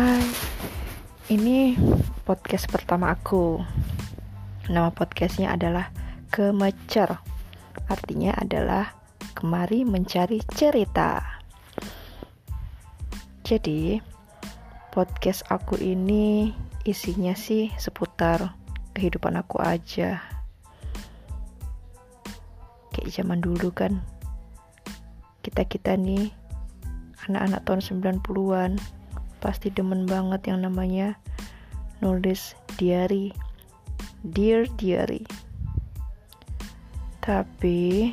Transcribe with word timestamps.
Hai, 0.00 0.24
ini 1.28 1.76
podcast 2.24 2.72
pertama 2.72 3.12
aku. 3.12 3.60
Nama 4.72 4.88
podcastnya 4.88 5.52
adalah 5.52 5.92
Kemecer. 6.32 7.20
Artinya 7.84 8.32
adalah 8.32 8.96
kemari 9.36 9.84
mencari 9.84 10.40
cerita. 10.56 11.20
Jadi, 13.44 14.00
podcast 14.88 15.44
aku 15.52 15.76
ini 15.76 16.48
isinya 16.88 17.36
sih 17.36 17.68
seputar 17.76 18.56
kehidupan 18.96 19.36
aku 19.36 19.60
aja. 19.60 20.24
Kayak 22.96 23.20
zaman 23.20 23.44
dulu 23.44 23.68
kan. 23.68 24.00
Kita-kita 25.44 25.92
nih 25.92 26.32
anak-anak 27.28 27.68
tahun 27.68 28.00
90-an 28.00 28.99
pasti 29.40 29.72
demen 29.72 30.04
banget 30.04 30.46
yang 30.52 30.62
namanya 30.62 31.16
nulis 32.04 32.54
diary. 32.76 33.32
Dear 34.20 34.68
diary. 34.76 35.24
Tapi 37.24 38.12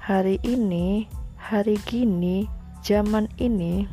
hari 0.00 0.40
ini 0.44 1.08
hari 1.36 1.76
gini 1.84 2.48
zaman 2.80 3.28
ini 3.36 3.84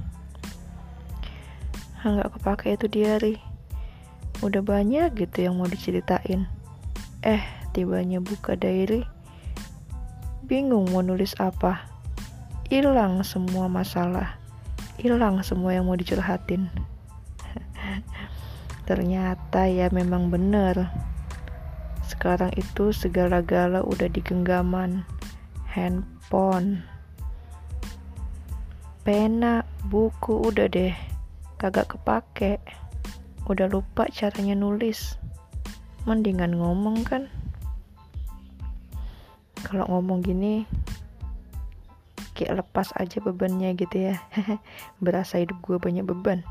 nggak 2.02 2.34
kepake 2.40 2.74
itu 2.74 2.88
diary. 2.90 3.36
Udah 4.42 4.66
banyak 4.66 5.14
gitu 5.14 5.46
yang 5.46 5.62
mau 5.62 5.70
diceritain. 5.70 6.50
Eh 7.22 7.44
tibanya 7.78 8.18
buka 8.18 8.58
diary. 8.58 9.06
Bingung 10.50 10.90
mau 10.90 11.06
nulis 11.06 11.38
apa. 11.38 11.86
Hilang 12.72 13.22
semua 13.22 13.70
masalah 13.70 14.41
hilang 15.00 15.40
semua 15.46 15.78
yang 15.78 15.88
mau 15.88 15.96
dicurhatin. 15.96 16.68
Ternyata 18.90 19.70
ya 19.72 19.88
memang 19.94 20.28
bener. 20.28 20.90
Sekarang 22.04 22.52
itu 22.60 22.92
segala-gala 22.92 23.86
udah 23.88 24.12
di 24.12 24.20
genggaman 24.20 25.08
handphone 25.72 26.84
pena 29.02 29.66
buku 29.90 30.46
udah 30.46 30.70
deh. 30.70 30.94
Kagak 31.58 31.98
kepake. 31.98 32.62
Udah 33.50 33.66
lupa 33.66 34.06
caranya 34.14 34.54
nulis. 34.54 35.18
Mendingan 36.06 36.58
ngomong 36.58 37.02
kan. 37.02 37.26
Kalau 39.62 39.86
ngomong 39.90 40.26
gini 40.26 40.66
kayak 42.42 42.66
lepas 42.66 42.90
aja 42.98 43.22
bebannya 43.22 43.78
gitu 43.78 44.10
ya. 44.10 44.18
Berasa 45.06 45.38
hidup 45.38 45.62
gue 45.62 45.78
banyak 45.78 46.02
beban. 46.02 46.42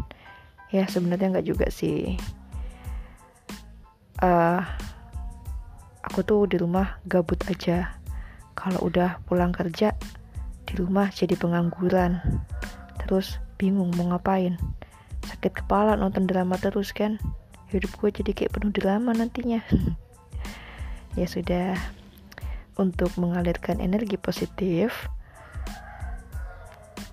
Ya 0.70 0.86
sebenarnya 0.86 1.34
nggak 1.34 1.48
juga 1.50 1.66
sih. 1.66 2.14
Uh, 4.22 4.62
aku 6.06 6.22
tuh 6.22 6.46
di 6.46 6.62
rumah 6.62 7.02
gabut 7.10 7.42
aja. 7.50 7.98
Kalau 8.54 8.86
udah 8.86 9.18
pulang 9.26 9.50
kerja 9.50 9.98
di 10.62 10.78
rumah 10.78 11.10
jadi 11.10 11.34
pengangguran. 11.34 12.22
Terus 13.02 13.42
bingung 13.58 13.90
mau 13.98 14.14
ngapain. 14.14 14.54
Sakit 15.26 15.66
kepala 15.66 15.98
nonton 15.98 16.30
drama 16.30 16.54
terus 16.54 16.94
kan. 16.94 17.18
Hidup 17.74 17.90
gue 17.98 18.14
jadi 18.14 18.30
kayak 18.30 18.54
penuh 18.54 18.70
drama 18.70 19.10
nantinya. 19.10 19.66
Ya 21.18 21.26
sudah. 21.26 21.74
Untuk 22.78 23.10
mengalirkan 23.18 23.82
energi 23.82 24.14
positif 24.14 25.10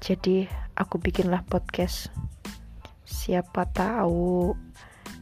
jadi 0.07 0.47
aku 0.79 1.03
bikinlah 1.03 1.43
podcast. 1.43 2.07
Siapa 3.03 3.67
tahu 3.75 4.55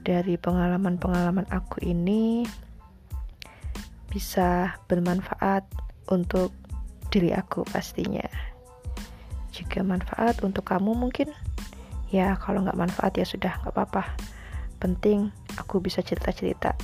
dari 0.05 0.37
pengalaman-pengalaman 0.37 1.49
aku 1.49 1.81
ini 1.81 2.45
bisa 4.13 4.77
bermanfaat 4.85 5.65
untuk 6.13 6.53
diri 7.09 7.33
aku 7.33 7.65
pastinya. 7.65 8.29
Juga 9.49 9.81
manfaat 9.81 10.45
untuk 10.45 10.69
kamu 10.69 10.93
mungkin. 10.93 11.33
Ya 12.13 12.37
kalau 12.37 12.61
nggak 12.61 12.77
manfaat 12.77 13.17
ya 13.17 13.25
sudah 13.25 13.57
nggak 13.65 13.73
apa-apa. 13.73 14.13
Penting 14.77 15.33
aku 15.57 15.81
bisa 15.81 16.05
cerita-cerita 16.05 16.77